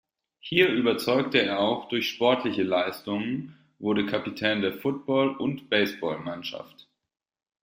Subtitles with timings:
[0.39, 6.89] Hier überzeugte er auch durch sportliche Leistungen, wurde Kapitän der Football- und Baseball-Mannschaft.